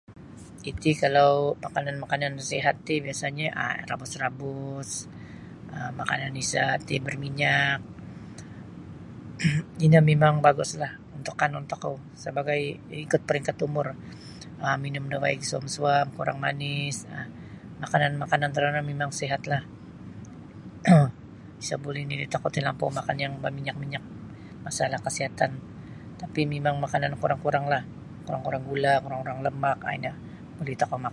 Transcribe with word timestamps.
Iti 0.71 0.91
kalau 1.03 1.31
makanan-makanan 1.65 2.33
sihat 2.51 2.75
ti 2.87 2.95
biasa'nyo 3.05 3.47
um 3.63 3.77
rabus-rabus 3.91 4.89
um 5.75 5.91
makanan 6.01 6.33
isa' 6.43 6.73
ti 6.87 6.95
barminyak 7.07 7.79
ino 9.85 9.97
mimang 10.09 10.37
baguslah 10.47 10.93
untuk 11.17 11.35
kanun 11.41 11.65
tokou 11.71 11.95
sabagai 12.23 12.61
ikut 13.05 13.21
paringkat 13.27 13.57
umur 13.67 13.87
um 14.65 14.77
minum 14.83 15.05
da 15.11 15.17
waig 15.23 15.41
suam-suam 15.49 16.05
kurang 16.17 16.39
manis 16.45 16.95
um 17.15 17.27
makanan-makanan 17.83 18.49
torono 18.55 18.81
mimang 18.91 19.11
sihatlah 19.19 19.61
isa 21.63 21.75
buli 21.83 22.01
nini' 22.09 22.31
tokou 22.33 22.49
talampau 22.55 22.89
makan 22.99 23.17
yang 23.23 23.33
berminyak-minyak 23.43 24.03
masalah 24.65 24.99
kasihatan 25.05 25.51
tapi 26.21 26.39
mimang 26.51 26.77
makanan 26.85 27.11
kurang-kuranglah 27.21 27.81
kurang-kurang 28.29 28.63
gula' 28.69 28.97
kurang-kurang 29.03 29.39
lemak 29.45 29.77
ino 29.97 30.13
buli 30.61 30.75
tokou 30.81 30.99
mak. 31.03 31.09